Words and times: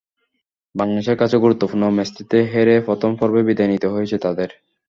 বাংলাদেশের 0.75 1.17
কাছে 1.17 1.35
গুরুত্বপূর্ণ 1.37 1.83
ম্যাচটিতে 1.89 2.37
হেরে 2.51 2.75
প্রথম 2.87 3.11
পর্বেই 3.19 3.47
বিদায় 3.47 3.71
নিতে 3.71 3.87
হয়েছে 3.87 4.15
তাদের। 4.25 4.49